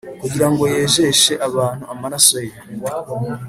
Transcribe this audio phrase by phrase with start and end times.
[0.21, 2.55] “kugira ngo yejeshe abantu amaraso ye,”